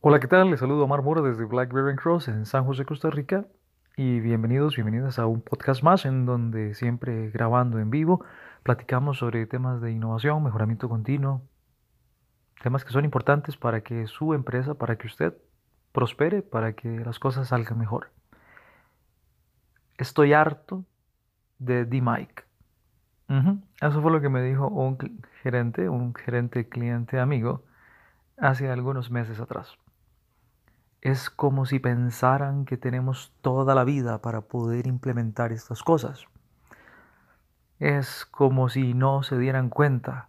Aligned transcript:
Hola, 0.00 0.20
¿qué 0.20 0.28
tal? 0.28 0.52
Les 0.52 0.60
saludo 0.60 0.84
Omar 0.84 1.02
Mora 1.02 1.22
desde 1.22 1.44
Blackberry 1.44 1.96
Cross 1.96 2.28
en 2.28 2.46
San 2.46 2.64
José, 2.64 2.84
Costa 2.84 3.10
Rica. 3.10 3.46
Y 3.96 4.20
bienvenidos, 4.20 4.76
bienvenidas 4.76 5.18
a 5.18 5.26
un 5.26 5.40
podcast 5.40 5.82
más 5.82 6.04
en 6.04 6.24
donde 6.24 6.74
siempre 6.74 7.30
grabando 7.30 7.80
en 7.80 7.90
vivo 7.90 8.24
platicamos 8.62 9.18
sobre 9.18 9.44
temas 9.46 9.80
de 9.80 9.90
innovación, 9.90 10.44
mejoramiento 10.44 10.88
continuo, 10.88 11.42
temas 12.62 12.84
que 12.84 12.92
son 12.92 13.04
importantes 13.04 13.56
para 13.56 13.80
que 13.80 14.06
su 14.06 14.34
empresa, 14.34 14.74
para 14.74 14.96
que 14.96 15.08
usted 15.08 15.36
prospere, 15.90 16.42
para 16.42 16.74
que 16.74 17.00
las 17.00 17.18
cosas 17.18 17.48
salgan 17.48 17.76
mejor. 17.76 18.12
Estoy 19.96 20.32
harto 20.32 20.84
de 21.58 21.86
D-Mike. 21.86 22.44
Eso 23.80 24.00
fue 24.00 24.12
lo 24.12 24.20
que 24.20 24.28
me 24.28 24.42
dijo 24.44 24.68
un 24.68 24.96
gerente, 25.42 25.88
un 25.88 26.14
gerente 26.14 26.68
cliente 26.68 27.18
amigo, 27.18 27.64
hace 28.36 28.70
algunos 28.70 29.10
meses 29.10 29.40
atrás. 29.40 29.76
Es 31.00 31.30
como 31.30 31.64
si 31.64 31.78
pensaran 31.78 32.64
que 32.64 32.76
tenemos 32.76 33.32
toda 33.40 33.74
la 33.74 33.84
vida 33.84 34.20
para 34.20 34.40
poder 34.40 34.86
implementar 34.86 35.52
estas 35.52 35.82
cosas. 35.82 36.24
Es 37.78 38.26
como 38.26 38.68
si 38.68 38.94
no 38.94 39.22
se 39.22 39.38
dieran 39.38 39.70
cuenta 39.70 40.28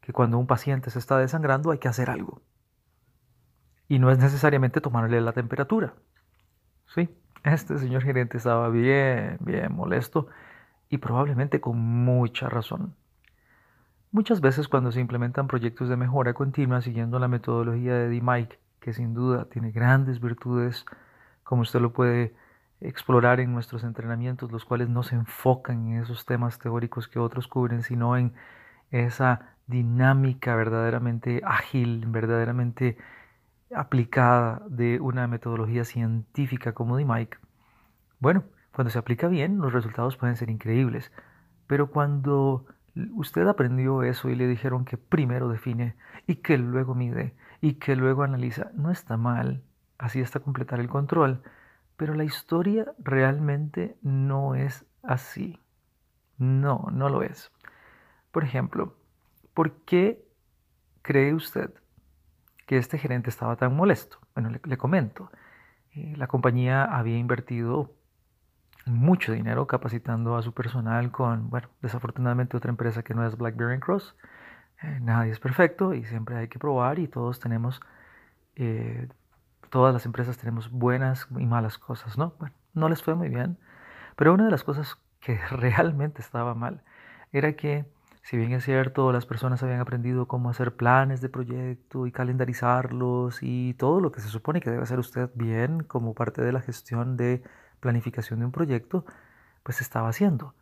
que 0.00 0.14
cuando 0.14 0.38
un 0.38 0.46
paciente 0.46 0.90
se 0.90 0.98
está 0.98 1.18
desangrando 1.18 1.70
hay 1.70 1.78
que 1.78 1.88
hacer 1.88 2.08
algo. 2.08 2.40
Y 3.88 3.98
no 3.98 4.10
es 4.10 4.18
necesariamente 4.18 4.80
tomarle 4.80 5.20
la 5.20 5.32
temperatura. 5.32 5.94
Sí, 6.94 7.10
este 7.44 7.78
señor 7.78 8.02
gerente 8.02 8.38
estaba 8.38 8.70
bien, 8.70 9.36
bien 9.40 9.74
molesto 9.74 10.28
y 10.88 10.98
probablemente 10.98 11.60
con 11.60 11.78
mucha 11.78 12.48
razón. 12.48 12.94
Muchas 14.10 14.40
veces 14.40 14.68
cuando 14.68 14.90
se 14.90 15.00
implementan 15.00 15.48
proyectos 15.48 15.90
de 15.90 15.96
mejora 15.98 16.32
continua 16.32 16.80
siguiendo 16.80 17.18
la 17.18 17.28
metodología 17.28 17.92
de 17.92 18.08
D-Mike, 18.08 18.58
que 18.80 18.92
sin 18.92 19.14
duda 19.14 19.46
tiene 19.46 19.70
grandes 19.70 20.20
virtudes, 20.20 20.84
como 21.44 21.62
usted 21.62 21.80
lo 21.80 21.92
puede 21.92 22.34
explorar 22.80 23.40
en 23.40 23.52
nuestros 23.52 23.84
entrenamientos, 23.84 24.52
los 24.52 24.64
cuales 24.64 24.88
no 24.88 25.02
se 25.02 25.16
enfocan 25.16 25.88
en 25.88 26.02
esos 26.02 26.26
temas 26.26 26.58
teóricos 26.58 27.08
que 27.08 27.18
otros 27.18 27.48
cubren, 27.48 27.82
sino 27.82 28.16
en 28.16 28.34
esa 28.90 29.56
dinámica 29.66 30.54
verdaderamente 30.54 31.42
ágil, 31.44 32.04
verdaderamente 32.06 32.96
aplicada 33.74 34.62
de 34.68 35.00
una 35.00 35.26
metodología 35.26 35.84
científica 35.84 36.72
como 36.72 36.96
de 36.96 37.04
Mike. 37.04 37.38
Bueno, 38.20 38.44
cuando 38.72 38.90
se 38.90 38.98
aplica 38.98 39.28
bien, 39.28 39.58
los 39.58 39.72
resultados 39.72 40.16
pueden 40.16 40.36
ser 40.36 40.50
increíbles, 40.50 41.12
pero 41.66 41.90
cuando 41.90 42.64
usted 43.12 43.46
aprendió 43.46 44.02
eso 44.02 44.28
y 44.28 44.34
le 44.34 44.46
dijeron 44.46 44.84
que 44.84 44.96
primero 44.96 45.48
define 45.48 45.96
y 46.26 46.36
que 46.36 46.58
luego 46.58 46.94
mide 46.94 47.34
y 47.60 47.74
que 47.74 47.96
luego 47.96 48.22
analiza, 48.22 48.70
no 48.74 48.90
está 48.90 49.16
mal, 49.16 49.62
así 49.98 50.22
hasta 50.22 50.40
completar 50.40 50.80
el 50.80 50.88
control, 50.88 51.42
pero 51.96 52.14
la 52.14 52.24
historia 52.24 52.92
realmente 52.98 53.96
no 54.02 54.54
es 54.54 54.84
así. 55.02 55.60
No, 56.38 56.86
no 56.92 57.08
lo 57.08 57.22
es. 57.22 57.50
Por 58.30 58.44
ejemplo, 58.44 58.94
¿por 59.54 59.72
qué 59.84 60.24
cree 61.02 61.34
usted 61.34 61.72
que 62.66 62.78
este 62.78 62.98
gerente 62.98 63.30
estaba 63.30 63.56
tan 63.56 63.74
molesto? 63.74 64.18
Bueno, 64.34 64.50
le, 64.50 64.76
comento. 64.76 65.30
Eh, 65.92 66.14
la 66.16 66.28
compañía 66.28 66.84
había 66.84 67.18
invertido 67.18 67.97
mucho 68.88 69.32
dinero 69.32 69.66
capacitando 69.66 70.36
a 70.36 70.42
su 70.42 70.52
personal 70.52 71.10
con, 71.10 71.50
bueno, 71.50 71.68
desafortunadamente 71.82 72.56
otra 72.56 72.70
empresa 72.70 73.02
que 73.02 73.14
no 73.14 73.26
es 73.26 73.36
BlackBerry 73.36 73.80
Cross. 73.80 74.16
Eh, 74.82 74.98
nadie 75.00 75.32
es 75.32 75.40
perfecto 75.40 75.94
y 75.94 76.04
siempre 76.04 76.36
hay 76.36 76.48
que 76.48 76.58
probar 76.58 76.98
y 76.98 77.08
todos 77.08 77.40
tenemos, 77.40 77.80
eh, 78.56 79.08
todas 79.70 79.92
las 79.92 80.06
empresas 80.06 80.38
tenemos 80.38 80.70
buenas 80.70 81.26
y 81.38 81.46
malas 81.46 81.78
cosas, 81.78 82.16
¿no? 82.18 82.34
Bueno, 82.38 82.54
no 82.74 82.88
les 82.88 83.02
fue 83.02 83.14
muy 83.14 83.28
bien, 83.28 83.58
pero 84.16 84.34
una 84.34 84.44
de 84.44 84.50
las 84.50 84.64
cosas 84.64 84.98
que 85.20 85.38
realmente 85.50 86.22
estaba 86.22 86.54
mal 86.54 86.82
era 87.32 87.54
que, 87.54 87.86
si 88.22 88.36
bien 88.36 88.52
es 88.52 88.64
cierto, 88.64 89.12
las 89.12 89.26
personas 89.26 89.62
habían 89.62 89.80
aprendido 89.80 90.28
cómo 90.28 90.50
hacer 90.50 90.76
planes 90.76 91.20
de 91.20 91.28
proyecto 91.28 92.06
y 92.06 92.12
calendarizarlos 92.12 93.38
y 93.42 93.74
todo 93.74 94.00
lo 94.00 94.12
que 94.12 94.20
se 94.20 94.28
supone 94.28 94.60
que 94.60 94.70
debe 94.70 94.82
hacer 94.82 94.98
usted 94.98 95.30
bien 95.34 95.82
como 95.84 96.14
parte 96.14 96.42
de 96.42 96.52
la 96.52 96.60
gestión 96.60 97.16
de 97.16 97.42
planificación 97.80 98.40
de 98.40 98.46
un 98.46 98.52
proyecto, 98.52 99.04
pues 99.62 99.80
estaba 99.80 100.08
haciendo. 100.08 100.54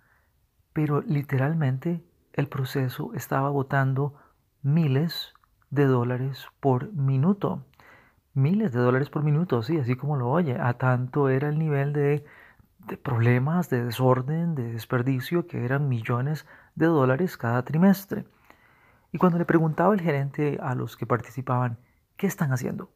Pero 0.72 1.00
literalmente 1.02 2.02
el 2.32 2.48
proceso 2.48 3.12
estaba 3.14 3.50
botando 3.50 4.14
miles 4.62 5.34
de 5.70 5.86
dólares 5.86 6.46
por 6.60 6.92
minuto. 6.92 7.64
Miles 8.34 8.72
de 8.72 8.80
dólares 8.80 9.08
por 9.08 9.22
minuto, 9.22 9.62
sí, 9.62 9.78
así 9.78 9.96
como 9.96 10.16
lo 10.16 10.28
oye. 10.28 10.58
A 10.60 10.74
tanto 10.74 11.28
era 11.28 11.48
el 11.48 11.58
nivel 11.58 11.92
de, 11.92 12.24
de 12.86 12.96
problemas, 12.96 13.70
de 13.70 13.84
desorden, 13.84 14.54
de 14.54 14.72
desperdicio, 14.72 15.46
que 15.46 15.64
eran 15.64 15.88
millones 15.88 16.46
de 16.74 16.86
dólares 16.86 17.36
cada 17.36 17.62
trimestre. 17.62 18.26
Y 19.12 19.18
cuando 19.18 19.38
le 19.38 19.46
preguntaba 19.46 19.94
el 19.94 20.00
gerente 20.00 20.58
a 20.60 20.74
los 20.74 20.96
que 20.96 21.06
participaban, 21.06 21.78
¿qué 22.16 22.26
están 22.26 22.52
haciendo? 22.52 22.90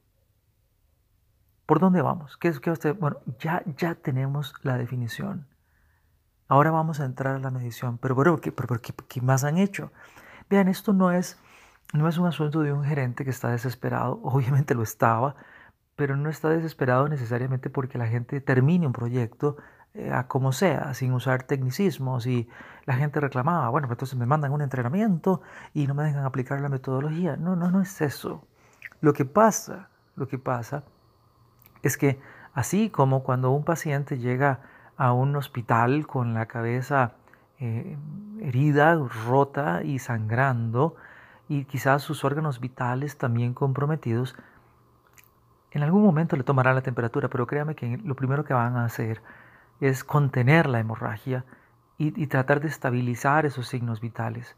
¿Por 1.71 1.79
dónde 1.79 2.03
vamos? 2.03 2.37
¿Qué 2.37 2.49
es 2.49 2.59
que 2.59 2.73
usted? 2.73 2.97
Bueno, 2.99 3.19
ya, 3.39 3.63
ya 3.77 3.95
tenemos 3.95 4.55
la 4.65 4.77
definición. 4.77 5.47
Ahora 6.49 6.73
vamos 6.73 6.99
a 6.99 7.05
entrar 7.05 7.37
a 7.37 7.39
la 7.39 7.53
medición. 7.53 7.97
Pero, 7.99 8.17
pero, 8.17 8.41
¿qué, 8.41 8.51
pero, 8.51 8.81
¿qué, 8.81 9.21
más 9.21 9.45
han 9.45 9.57
hecho? 9.57 9.93
Vean, 10.49 10.67
esto 10.67 10.93
no 10.93 11.13
es, 11.13 11.39
no 11.93 12.09
es 12.09 12.19
un 12.19 12.27
asunto 12.27 12.63
de 12.63 12.73
un 12.73 12.83
gerente 12.83 13.23
que 13.23 13.31
está 13.31 13.51
desesperado. 13.51 14.19
Obviamente 14.25 14.75
lo 14.75 14.83
estaba, 14.83 15.37
pero 15.95 16.17
no 16.17 16.29
está 16.29 16.49
desesperado 16.49 17.07
necesariamente 17.09 17.71
porque 17.71 17.99
la 17.99 18.09
gente 18.09 18.41
termine 18.41 18.89
un 18.89 18.93
proyecto 18.93 19.57
eh, 19.95 20.11
a 20.13 20.27
como 20.27 20.51
sea, 20.51 20.93
sin 20.95 21.13
usar 21.13 21.45
tecnicismos. 21.45 22.27
Y 22.27 22.49
la 22.85 22.95
gente 22.95 23.21
reclamaba, 23.21 23.69
bueno, 23.69 23.87
pues 23.87 23.95
entonces 23.95 24.19
me 24.19 24.27
mandan 24.27 24.51
un 24.51 24.63
entrenamiento 24.63 25.41
y 25.73 25.87
no 25.87 25.95
me 25.95 26.03
dejan 26.03 26.25
aplicar 26.25 26.61
la 26.61 26.69
metodología. 26.69 27.37
No, 27.37 27.55
no, 27.55 27.71
no 27.71 27.81
es 27.81 28.01
eso. 28.01 28.45
Lo 29.01 29.13
que 29.13 29.25
pasa, 29.25 29.89
lo 30.17 30.27
que 30.27 30.37
pasa 30.37 30.83
es 31.83 31.97
que 31.97 32.21
así 32.55 32.91
como 32.91 33.23
cuando 33.23 33.51
un 33.51 33.65
paciente 33.65 34.19
llega 34.19 34.61
a 34.97 35.13
un 35.13 35.35
hospital 35.37 36.07
con 36.07 36.35
la 36.35 36.47
cabeza 36.47 37.13
eh, 37.59 37.97
herida, 38.41 38.99
rota 39.27 39.83
y 39.83 39.99
sangrando, 39.99 40.97
y 41.49 41.65
quizás 41.65 42.03
sus 42.03 42.25
órganos 42.25 42.61
vitales 42.61 43.17
también 43.17 43.55
comprometidos, 43.55 44.37
en 45.73 45.83
algún 45.83 46.03
momento 46.03 46.37
le 46.37 46.45
tomará 46.45 46.75
la 46.75 46.83
temperatura, 46.83 47.29
pero 47.29 47.47
créame 47.47 47.75
que 47.75 47.99
lo 47.99 48.15
primero 48.15 48.45
que 48.45 48.55
van 48.55 48.77
a 48.77 48.85
hacer 48.85 49.23
es 49.81 50.05
contener 50.05 50.69
la 50.69 50.81
hemorragia 50.81 51.45
y 51.99 52.27
tratar 52.29 52.61
de 52.61 52.69
estabilizar 52.69 53.45
esos 53.45 53.69
signos 53.69 54.01
vitales. 54.01 54.57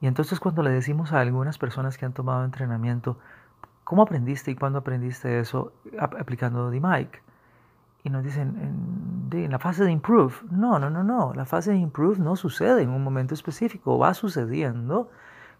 Y 0.00 0.06
entonces 0.06 0.40
cuando 0.40 0.62
le 0.62 0.70
decimos 0.70 1.12
a 1.12 1.20
algunas 1.20 1.58
personas 1.58 1.98
que 1.98 2.04
han 2.04 2.12
tomado 2.12 2.44
entrenamiento, 2.44 3.18
¿Cómo 3.84 4.02
aprendiste 4.02 4.50
y 4.50 4.56
cuándo 4.56 4.78
aprendiste 4.78 5.38
eso 5.38 5.72
aplicando 5.98 6.70
D-Mike? 6.70 7.22
Y 8.02 8.10
nos 8.10 8.24
dicen, 8.24 9.28
en, 9.30 9.50
la 9.50 9.58
fase 9.58 9.84
de 9.84 9.92
improve. 9.92 10.34
No, 10.50 10.78
no, 10.78 10.90
no, 10.90 11.04
no. 11.04 11.32
La 11.34 11.44
fase 11.44 11.72
de 11.72 11.78
improve 11.78 12.18
no 12.18 12.36
sucede 12.36 12.82
en 12.82 12.90
un 12.90 13.04
momento 13.04 13.34
específico. 13.34 13.98
Va 13.98 14.14
sucediendo 14.14 15.10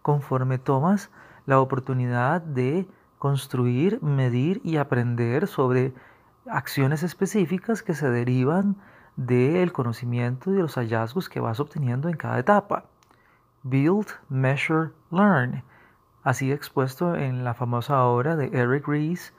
conforme 0.01 0.57
tomas 0.57 1.11
la 1.45 1.59
oportunidad 1.59 2.41
de 2.41 2.87
construir, 3.19 4.01
medir 4.01 4.61
y 4.63 4.77
aprender 4.77 5.47
sobre 5.47 5.93
acciones 6.47 7.03
específicas 7.03 7.83
que 7.83 7.95
se 7.95 8.09
derivan 8.09 8.75
del 9.15 9.71
conocimiento 9.71 10.51
y 10.51 10.55
de 10.55 10.61
los 10.61 10.75
hallazgos 10.75 11.29
que 11.29 11.39
vas 11.39 11.59
obteniendo 11.59 12.09
en 12.09 12.17
cada 12.17 12.39
etapa. 12.39 12.85
Build, 13.63 14.07
measure, 14.29 14.91
learn 15.11 15.63
así 16.25 16.51
expuesto 16.51 17.15
en 17.15 17.43
la 17.43 17.53
famosa 17.53 18.03
obra 18.03 18.35
de 18.35 18.47
Eric 18.47 18.87
Ries, 18.87 19.33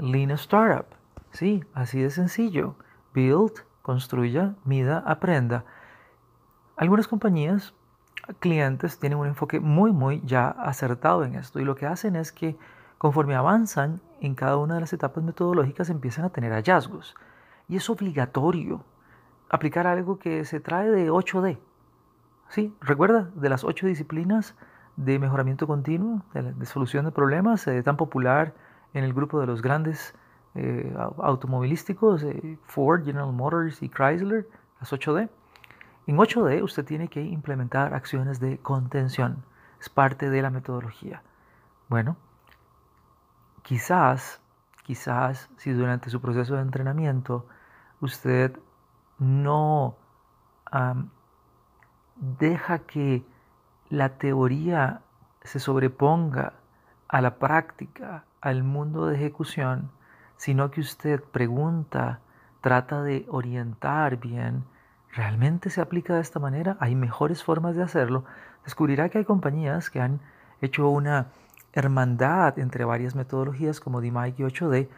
Lean 0.00 0.30
Startup. 0.32 0.86
Sí, 1.32 1.62
así 1.74 2.00
de 2.00 2.10
sencillo. 2.10 2.76
Build, 3.14 3.52
construya, 3.82 4.54
mida, 4.64 5.04
aprenda. 5.06 5.66
Algunas 6.76 7.06
compañías, 7.06 7.74
clientes, 8.38 8.98
tienen 8.98 9.18
un 9.18 9.26
enfoque 9.26 9.60
muy, 9.60 9.92
muy 9.92 10.22
ya 10.24 10.48
acertado 10.48 11.24
en 11.24 11.34
esto 11.34 11.60
y 11.60 11.64
lo 11.64 11.74
que 11.74 11.86
hacen 11.86 12.16
es 12.16 12.32
que 12.32 12.56
conforme 12.96 13.36
avanzan 13.36 14.00
en 14.20 14.34
cada 14.34 14.56
una 14.56 14.74
de 14.76 14.80
las 14.80 14.94
etapas 14.94 15.22
metodológicas 15.22 15.90
empiezan 15.90 16.24
a 16.24 16.30
tener 16.30 16.52
hallazgos. 16.52 17.14
Y 17.68 17.76
es 17.76 17.90
obligatorio 17.90 18.82
aplicar 19.50 19.86
algo 19.86 20.18
que 20.18 20.46
se 20.46 20.58
trae 20.58 20.90
de 20.90 21.10
8D. 21.10 21.58
¿Sí? 22.48 22.74
¿Recuerda? 22.80 23.30
De 23.34 23.50
las 23.50 23.62
8 23.62 23.86
disciplinas 23.86 24.54
de 24.98 25.18
mejoramiento 25.20 25.68
continuo, 25.68 26.22
de, 26.34 26.66
solución 26.66 27.04
de 27.04 27.12
problemas, 27.12 27.66
eh, 27.68 27.82
tan 27.84 27.96
popular 27.96 28.52
en 28.94 29.04
el 29.04 29.14
grupo 29.14 29.38
de 29.38 29.46
los 29.46 29.62
grandes 29.62 30.12
eh, 30.56 30.92
automovilísticos, 31.18 32.24
eh, 32.24 32.58
Ford, 32.64 33.04
General 33.04 33.32
Motors 33.32 33.80
y 33.80 33.88
Chrysler, 33.88 34.48
las 34.80 34.92
8D. 34.92 35.28
En 36.08 36.16
8D 36.16 36.62
usted 36.64 36.84
tiene 36.84 37.06
que 37.06 37.22
implementar 37.22 37.94
acciones 37.94 38.40
de 38.40 38.58
contención, 38.58 39.44
es 39.80 39.88
parte 39.88 40.30
de 40.30 40.42
la 40.42 40.50
metodología. 40.50 41.22
Bueno, 41.88 42.16
quizás, 43.62 44.40
quizás 44.82 45.48
si 45.58 45.70
durante 45.70 46.10
su 46.10 46.20
proceso 46.20 46.56
de 46.56 46.62
entrenamiento 46.62 47.46
usted 48.00 48.58
no 49.20 49.96
deja 52.16 52.80
que 52.80 53.24
la 53.90 54.10
teoría 54.18 55.00
se 55.42 55.58
sobreponga 55.58 56.54
a 57.08 57.20
la 57.20 57.38
práctica, 57.38 58.24
al 58.40 58.62
mundo 58.62 59.06
de 59.06 59.16
ejecución, 59.16 59.90
sino 60.36 60.70
que 60.70 60.80
usted 60.80 61.22
pregunta, 61.22 62.20
trata 62.60 63.02
de 63.02 63.26
orientar 63.28 64.18
bien, 64.18 64.64
¿realmente 65.12 65.70
se 65.70 65.80
aplica 65.80 66.14
de 66.14 66.20
esta 66.20 66.38
manera? 66.38 66.76
¿Hay 66.80 66.94
mejores 66.94 67.42
formas 67.42 67.76
de 67.76 67.82
hacerlo? 67.82 68.24
Descubrirá 68.64 69.08
que 69.08 69.18
hay 69.18 69.24
compañías 69.24 69.90
que 69.90 70.00
han 70.00 70.20
hecho 70.60 70.88
una 70.88 71.28
hermandad 71.72 72.58
entre 72.58 72.84
varias 72.84 73.14
metodologías 73.14 73.80
como 73.80 74.00
DMIC 74.00 74.38
y 74.38 74.42
8D, 74.42 74.88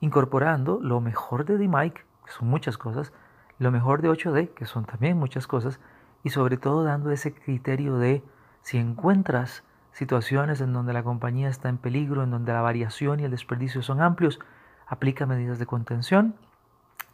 incorporando 0.00 0.80
lo 0.80 1.00
mejor 1.00 1.44
de 1.44 1.58
DMIC, 1.58 1.94
que 2.24 2.32
son 2.32 2.48
muchas 2.48 2.78
cosas, 2.78 3.12
lo 3.58 3.70
mejor 3.70 4.02
de 4.02 4.10
8D, 4.10 4.54
que 4.54 4.66
son 4.66 4.84
también 4.84 5.18
muchas 5.18 5.46
cosas, 5.46 5.78
y 6.24 6.30
sobre 6.30 6.56
todo 6.56 6.82
dando 6.82 7.10
ese 7.12 7.32
criterio 7.32 7.98
de 7.98 8.24
si 8.62 8.78
encuentras 8.78 9.62
situaciones 9.92 10.60
en 10.60 10.72
donde 10.72 10.92
la 10.92 11.04
compañía 11.04 11.48
está 11.48 11.68
en 11.68 11.78
peligro, 11.78 12.24
en 12.24 12.30
donde 12.30 12.52
la 12.52 12.62
variación 12.62 13.20
y 13.20 13.24
el 13.24 13.30
desperdicio 13.30 13.82
son 13.82 14.00
amplios, 14.00 14.40
aplica 14.86 15.26
medidas 15.26 15.58
de 15.58 15.66
contención, 15.66 16.34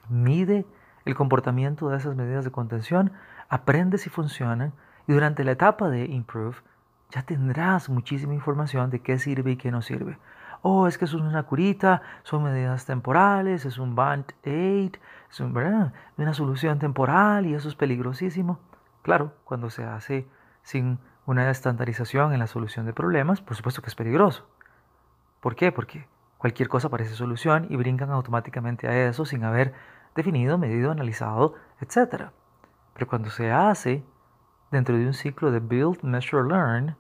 mide 0.09 0.65
el 1.05 1.15
comportamiento 1.15 1.89
de 1.89 1.99
esas 1.99 2.15
medidas 2.15 2.45
de 2.45 2.53
contención, 2.53 3.13
aprende 3.49 3.99
si 3.99 4.09
funcionan 4.09 4.73
y 5.07 5.13
durante 5.13 5.45
la 5.45 5.53
etapa 5.53 5.91
de 5.91 6.07
improve 6.07 6.57
ya 7.11 7.23
tendrás 7.23 7.89
muchísima 7.91 8.35
información 8.35 8.91
de 8.91 9.01
qué 9.01 9.19
sirve 9.19 9.53
y 9.53 9.57
qué 9.57 9.73
no 9.73 9.83
sirve. 9.83 10.19
Oh, 10.63 10.87
es 10.87 10.99
que 10.99 11.07
eso 11.07 11.17
es 11.17 11.23
una 11.23 11.43
curita, 11.43 12.03
son 12.23 12.45
medidas 12.45 12.87
temporales, 12.87 13.65
es 13.65 13.79
un 13.79 13.95
band-aid, 13.95 14.95
es 15.31 15.41
una 15.41 16.35
solución 16.35 16.79
temporal 16.79 17.47
y 17.47 17.55
eso 17.55 17.69
es 17.69 17.75
peligrosísimo. 17.75 18.61
Claro, 19.03 19.33
cuando 19.45 19.71
se 19.71 19.85
hace 19.85 20.27
sin 20.63 20.99
una 21.27 21.51
estandarización 21.51 22.33
en 22.33 22.39
la 22.39 22.47
solución 22.47 22.87
de 22.87 22.93
problemas, 22.93 23.41
por 23.41 23.57
supuesto 23.57 23.83
que 23.83 23.89
es 23.89 23.95
peligroso. 23.95 24.49
¿Por 25.41 25.57
qué? 25.57 25.73
Porque 25.73 26.07
cualquier 26.39 26.69
cosa 26.69 26.89
parece 26.89 27.15
solución 27.15 27.67
y 27.71 27.77
brincan 27.77 28.11
automáticamente 28.11 28.89
a 28.89 29.09
eso 29.09 29.25
sin 29.25 29.45
haber 29.45 29.73
definido, 30.15 30.59
medido, 30.59 30.91
analizado, 30.91 31.55
etc. 31.81 32.31
Pero 32.95 33.07
cuando 33.07 33.31
se 33.31 33.51
hace 33.51 34.05
dentro 34.71 34.97
de 34.97 35.07
un 35.07 35.15
ciclo 35.15 35.51
de 35.51 35.61
build, 35.61 36.03
measure, 36.03 36.47
learn, 36.47 36.97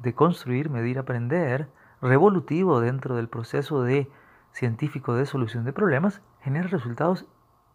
de 0.00 0.14
construir, 0.14 0.68
medir, 0.70 0.98
aprender, 0.98 1.68
revolutivo 2.02 2.80
dentro 2.80 3.16
del 3.16 3.28
proceso 3.28 3.82
de 3.82 4.10
científico 4.52 5.14
de 5.14 5.26
solución 5.26 5.64
de 5.64 5.72
problemas, 5.72 6.20
genera 6.40 6.68
resultados 6.68 7.26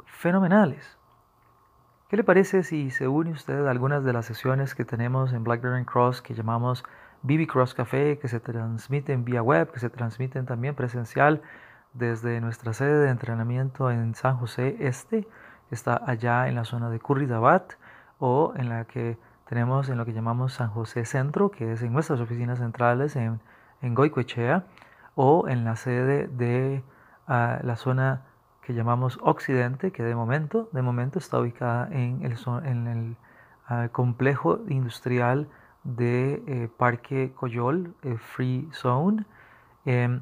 fenomenales. 0.06 0.98
¿Qué 2.12 2.18
le 2.18 2.26
parece 2.26 2.64
si 2.64 2.92
se 2.92 3.08
une 3.08 3.32
usted 3.32 3.66
a 3.66 3.72
algunas 3.72 4.04
de 4.04 4.12
las 4.12 4.26
sesiones 4.26 4.76
que 4.76 4.84
tenemos 4.84 5.32
en 5.32 5.46
Blackberry 5.46 5.86
Cross 5.86 6.22
que 6.22 6.34
llamamos 6.34 6.84
BB 7.22 7.48
Cross 7.48 7.74
Café, 7.74 8.20
que 8.20 8.28
se 8.28 8.42
transmiten 8.42 9.24
vía 9.24 9.42
web, 9.42 9.72
que 9.72 9.80
se 9.80 9.90
transmiten 9.90 10.46
también 10.46 10.76
presencial 10.76 11.42
desde 11.94 12.42
nuestra 12.42 12.74
sede 12.74 13.06
de 13.06 13.12
entrenamiento 13.12 13.90
en 13.90 14.14
San 14.14 14.36
José 14.36 14.76
Este, 14.82 15.26
que 15.70 15.76
está 15.76 16.02
allá 16.06 16.50
en 16.50 16.56
la 16.56 16.66
zona 16.66 16.90
de 16.90 17.00
Curridabat, 17.00 17.76
o 18.20 18.52
en 18.58 18.68
la 18.68 18.84
que 18.84 19.18
tenemos 19.48 19.88
en 19.88 19.98
lo 19.98 20.04
que 20.04 20.12
llamamos 20.12 20.52
San 20.52 20.68
José 20.68 21.06
Centro, 21.06 21.50
que 21.50 21.72
es 21.72 21.82
en 21.82 21.94
nuestras 21.94 22.20
oficinas 22.20 22.60
centrales 22.60 23.16
en, 23.16 23.40
en 23.82 23.96
Goicoechea, 23.96 24.66
o 25.16 25.48
en 25.48 25.64
la 25.64 25.78
sede 25.78 26.28
de 26.28 26.84
uh, 27.30 27.66
la 27.66 27.78
zona 27.78 28.24
llamamos 28.74 29.20
Occidente, 29.22 29.92
que 29.92 30.04
de 30.04 30.16
momento, 30.16 30.70
de 30.72 30.82
momento 30.82 31.20
está 31.20 31.40
ubicada 31.40 31.88
en 31.92 32.24
el, 32.24 33.16
ah, 33.68 33.90
complejo 33.92 34.60
industrial 34.70 35.48
de 35.84 36.44
eh, 36.48 36.70
Parque 36.78 37.34
Coyol, 37.36 37.94
eh, 38.04 38.18
Free 38.18 38.68
Zone. 38.74 39.26
Em, 39.86 40.22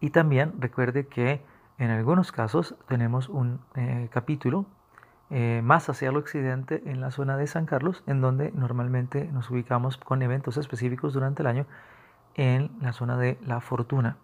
y 0.00 0.10
también 0.10 0.54
recuerde 0.58 1.06
que 1.06 1.42
en 1.78 1.90
algunos 1.90 2.32
casos 2.32 2.74
tenemos 2.86 3.28
un 3.28 3.60
eh, 3.74 4.08
capítulo 4.12 4.66
más 5.62 5.90
hacia 5.90 6.08
el 6.08 6.16
occidente 6.16 6.82
en 6.86 7.02
la 7.02 7.10
zona 7.10 7.36
de 7.36 7.46
San 7.46 7.66
Carlos, 7.66 8.02
en 8.06 8.22
donde 8.22 8.50
normalmente 8.52 9.28
nos 9.30 9.50
ubicamos 9.50 9.98
con 9.98 10.22
eventos 10.22 10.56
específicos 10.56 11.12
durante 11.12 11.42
el 11.42 11.48
año 11.48 11.66
en 12.34 12.70
la 12.80 12.94
zona 12.94 13.18
de 13.18 13.36
La 13.44 13.60
Fortuna. 13.60 14.16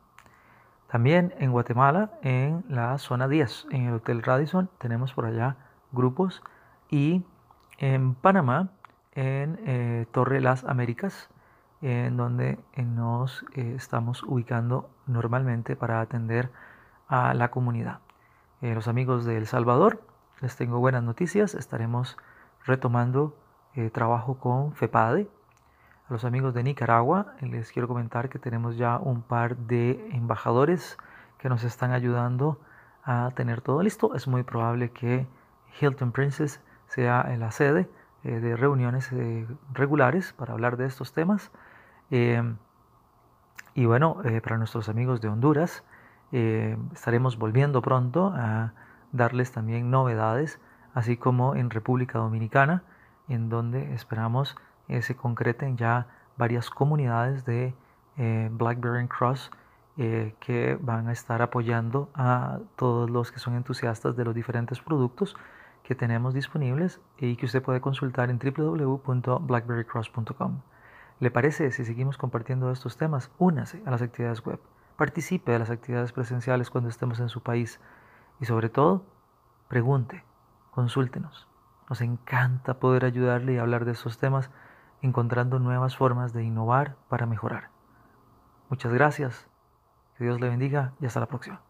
También 0.95 1.35
en 1.39 1.51
Guatemala, 1.51 2.13
en 2.23 2.65
la 2.69 2.97
zona 2.99 3.27
10, 3.27 3.67
en 3.73 3.87
el 3.87 3.95
Hotel 3.95 4.23
Radisson, 4.23 4.71
tenemos 4.79 5.13
por 5.13 5.27
allá 5.27 5.57
grupos. 5.91 6.41
Y 6.89 7.25
en 7.79 8.15
Panamá, 8.15 8.69
en 9.11 9.59
eh, 9.67 10.07
Torre 10.13 10.41
Las 10.41 10.63
Américas, 10.63 11.31
en 11.83 12.17
donde 12.17 12.61
eh, 12.75 12.83
nos 12.85 13.45
eh, 13.57 13.75
estamos 13.77 14.23
ubicando 14.23 14.89
normalmente 15.09 15.75
para 15.75 16.01
atender 16.01 16.53
a 17.09 17.35
la 17.35 17.51
comunidad. 17.51 17.99
los 18.61 18.87
amigos 18.87 19.25
de 19.25 19.37
El 19.37 19.49
Salvador, 19.49 20.01
les 20.43 20.55
tengo 20.55 20.79
buenas 20.79 21.03
noticias. 21.03 21.57
Estaremos 21.57 22.17
retomando 22.65 23.37
trabajo 23.93 24.39
con 24.39 24.77
FEPADE, 24.77 25.29
a 26.09 26.13
los 26.13 26.25
amigos 26.25 26.53
de 26.55 26.63
Nicaragua 26.63 27.35
les 27.41 27.73
quiero 27.73 27.89
comentar 27.89 28.29
que 28.29 28.39
tenemos 28.39 28.77
ya 28.77 28.99
un 28.99 29.23
par 29.23 29.57
de 29.57 30.11
embajadores 30.13 30.99
que 31.39 31.49
nos 31.49 31.65
están 31.65 31.93
ayudando 31.93 32.61
a 33.05 33.31
tener 33.35 33.61
todo 33.61 33.83
listo. 33.83 34.15
Es 34.15 34.29
muy 34.29 34.43
probable 34.43 34.91
que 34.91 35.27
Hilton 35.81 36.13
Princess 36.13 36.61
sea 36.87 37.35
la 37.39 37.51
sede 37.51 37.89
eh, 38.23 38.41
de 38.41 38.57
reuniones 38.57 39.11
eh, 39.13 39.47
regulares 39.73 40.33
para 40.33 40.53
hablar 40.53 40.77
de 40.77 40.87
estos 40.87 41.13
temas. 41.13 41.51
Em, 42.11 42.57
y 43.75 43.87
bueno, 43.87 44.19
eh, 44.25 44.41
para 44.41 44.59
nuestros 44.59 44.89
amigos 44.89 45.21
de 45.21 45.29
Honduras, 45.29 45.85
estaremos 46.33 47.39
volviendo 47.39 47.81
pronto 47.81 48.33
a 48.35 48.73
darles 49.13 49.53
también 49.53 49.93
novedades, 49.93 50.59
así 50.93 51.17
como 51.17 51.55
en 51.55 51.71
República 51.71 52.19
Dominicana, 52.19 52.83
en 53.29 53.49
donde 53.49 53.95
esperamos 53.95 54.57
eh, 54.89 55.03
se 55.03 55.17
concreten 55.17 55.77
ya 55.77 56.07
varias 56.37 56.71
comunidades 56.71 57.45
de 57.45 57.75
eh, 58.17 58.49
Blackberry 58.53 59.09
Cross 59.09 59.51
eh, 59.97 60.35
que 60.41 60.77
van 60.81 61.07
a 61.09 61.13
estar 61.13 61.41
apoyando 61.41 62.11
a 62.15 62.59
todos 62.77 63.09
los 63.09 63.31
que 63.31 63.39
son 63.39 63.55
entusiastas 63.55 64.17
de 64.17 64.25
los 64.25 64.35
diferentes 64.35 64.81
productos 64.81 65.37
que 65.85 65.95
tenemos 65.95 66.35
disponibles 66.35 67.01
y 67.19 67.37
que 67.37 67.47
usted 67.47 67.63
puede 67.63 67.81
consultar 67.81 68.29
en 68.31 68.39
www.blackberrycross.com. 68.39 70.61
¿Le 71.21 71.31
parece 71.31 71.71
si 71.71 71.85
seguimos 71.85 72.19
compartiendo 72.19 72.73
estos 72.73 72.97
temas? 72.97 73.31
Únase 73.39 73.81
a 73.87 73.93
las 73.93 74.03
actividades 74.03 74.45
web, 74.45 74.59
participe 74.97 75.53
de 75.53 75.61
las 75.61 75.71
actividades 75.71 76.11
presenciales 76.13 76.71
cuando 76.71 76.91
estemos 76.91 77.21
en 77.21 77.29
su 77.29 77.41
país 77.41 77.79
y 78.41 78.47
sobre 78.47 78.71
todo, 78.71 79.05
pregunte, 79.69 80.25
consúltenos. 80.73 81.47
Nos 81.89 82.01
encanta 82.01 82.81
poder 82.81 83.05
ayudarle 83.05 83.53
y 83.55 83.59
hablar 83.59 83.85
de 83.85 83.93
estos 83.93 84.19
temas 84.19 84.51
encontrando 85.05 85.59
nuevas 85.59 85.97
formas 85.97 86.33
de 86.33 86.45
innovar 86.45 86.97
para 87.11 87.27
mejorar. 87.27 87.69
Muchas 88.71 88.91
gracias, 88.91 89.47
que 90.17 90.25
Dios 90.25 90.41
le 90.41 90.49
bendiga 90.49 90.95
y 90.99 91.05
hasta 91.05 91.21
la 91.21 91.27
próxima. 91.27 91.61